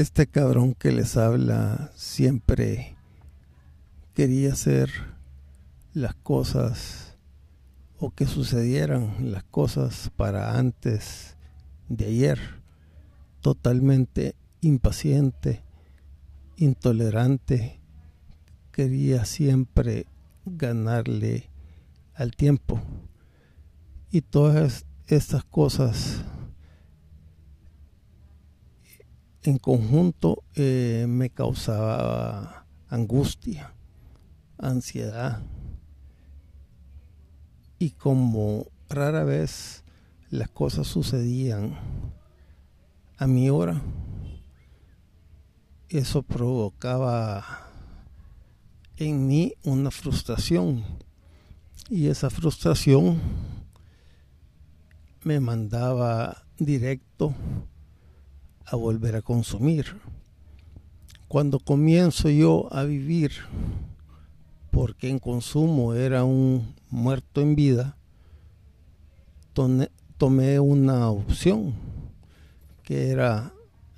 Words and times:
este 0.00 0.26
cabrón 0.26 0.74
que 0.74 0.92
les 0.92 1.16
habla 1.16 1.90
siempre 1.94 2.96
quería 4.14 4.54
hacer 4.54 4.90
las 5.92 6.14
cosas 6.14 7.18
o 7.98 8.10
que 8.10 8.26
sucedieran 8.26 9.30
las 9.30 9.44
cosas 9.44 10.10
para 10.16 10.58
antes 10.58 11.36
de 11.88 12.06
ayer. 12.06 12.38
Totalmente 13.42 14.36
impaciente, 14.62 15.62
intolerante, 16.56 17.80
quería 18.72 19.24
siempre 19.26 20.06
ganarle 20.46 21.50
al 22.14 22.32
tiempo. 22.32 22.80
Y 24.10 24.22
todas 24.22 24.86
estas 25.06 25.44
cosas 25.44 26.19
en 29.42 29.58
conjunto 29.58 30.44
eh, 30.54 31.06
me 31.08 31.30
causaba 31.30 32.66
angustia, 32.88 33.72
ansiedad. 34.58 35.42
Y 37.78 37.90
como 37.92 38.66
rara 38.88 39.24
vez 39.24 39.84
las 40.28 40.50
cosas 40.50 40.86
sucedían 40.86 41.78
a 43.16 43.26
mi 43.26 43.48
hora, 43.48 43.80
eso 45.88 46.22
provocaba 46.22 47.66
en 48.96 49.26
mí 49.26 49.54
una 49.64 49.90
frustración. 49.90 50.84
Y 51.88 52.08
esa 52.08 52.30
frustración 52.30 53.18
me 55.24 55.40
mandaba 55.40 56.44
directo 56.58 57.34
a 58.70 58.76
volver 58.76 59.16
a 59.16 59.22
consumir. 59.22 59.96
Cuando 61.28 61.58
comienzo 61.58 62.28
yo 62.28 62.72
a 62.72 62.84
vivir, 62.84 63.32
porque 64.70 65.08
en 65.08 65.18
consumo 65.18 65.94
era 65.94 66.24
un 66.24 66.74
muerto 66.88 67.40
en 67.40 67.56
vida, 67.56 67.96
tomé 70.16 70.60
una 70.60 71.10
opción 71.10 71.74
que 72.82 73.10
era 73.10 73.52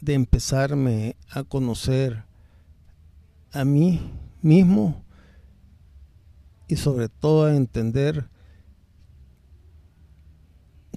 de 0.00 0.14
empezarme 0.14 1.16
a 1.30 1.44
conocer 1.44 2.24
a 3.52 3.64
mí 3.64 4.10
mismo 4.42 5.02
y 6.68 6.76
sobre 6.76 7.08
todo 7.08 7.46
a 7.46 7.56
entender 7.56 8.28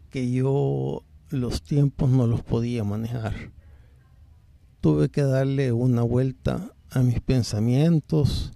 que 0.09 0.31
yo 0.31 1.03
los 1.29 1.61
tiempos 1.61 2.09
no 2.09 2.25
los 2.25 2.41
podía 2.41 2.83
manejar 2.83 3.51
tuve 4.81 5.09
que 5.09 5.21
darle 5.21 5.71
una 5.71 6.03
vuelta 6.03 6.73
a 6.89 6.99
mis 7.01 7.19
pensamientos 7.19 8.51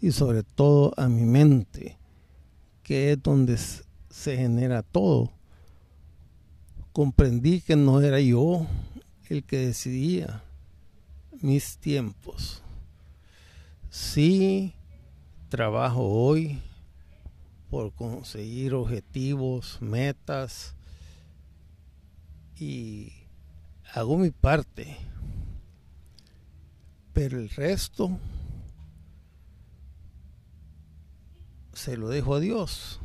y 0.00 0.12
sobre 0.12 0.42
todo 0.42 0.92
a 0.96 1.08
mi 1.08 1.24
mente, 1.24 1.98
que 2.82 3.12
es 3.12 3.22
donde 3.22 3.56
se 3.56 4.36
genera 4.36 4.82
todo. 4.82 5.30
Comprendí 6.92 7.60
que 7.60 7.76
no 7.76 8.00
era 8.00 8.20
yo 8.20 8.66
el 9.28 9.44
que 9.44 9.58
decidía 9.58 10.42
mis 11.40 11.78
tiempos. 11.78 12.62
Sí, 13.90 14.74
trabajo 15.48 16.02
hoy 16.02 16.60
por 17.70 17.92
conseguir 17.92 18.74
objetivos, 18.74 19.78
metas 19.80 20.74
y 22.58 23.12
hago 23.94 24.18
mi 24.18 24.30
parte 24.30 24.96
pero 27.22 27.38
el 27.38 27.50
resto 27.50 28.18
se 31.74 31.98
lo 31.98 32.08
dejo 32.08 32.36
a 32.36 32.40
Dios. 32.40 32.98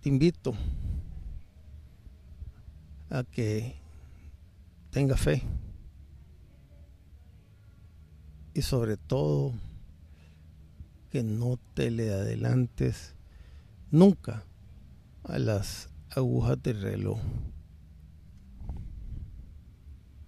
Te 0.00 0.08
invito 0.08 0.54
a 3.10 3.22
que 3.22 3.76
tenga 4.90 5.16
fe 5.16 5.44
y 8.54 8.62
sobre 8.62 8.96
todo 8.96 9.52
que 11.12 11.22
no 11.22 11.60
te 11.74 11.92
le 11.92 12.12
adelantes 12.12 13.14
nunca 13.92 14.42
a 15.22 15.38
las 15.38 15.90
agujas 16.10 16.60
del 16.60 16.82
reloj. 16.82 17.20